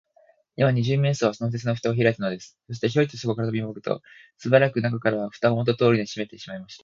[0.55, 2.57] 今、二十面相は、その鉄のふたをひらいたのです。
[2.69, 4.01] そして、ヒョイとそこへとびこむと、
[4.39, 6.79] すばやく中から、ふたをもとのとおりにしめてしまいました。